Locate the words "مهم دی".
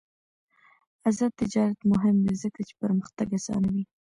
1.91-2.33